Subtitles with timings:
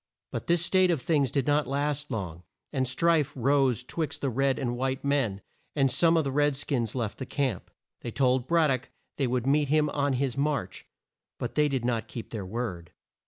[0.31, 2.41] But this state of things did not last long,
[2.73, 5.41] and strife rose twixt the red and white men,
[5.75, 7.69] and some of the red skins left the camp.
[7.99, 10.87] They told Brad dock they would meet him on his march,
[11.37, 12.93] but they did not keep their word.